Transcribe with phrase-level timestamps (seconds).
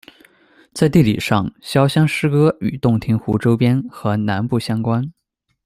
[0.73, 5.07] 在地理上，潇湘诗歌与洞庭湖周边和南部相关。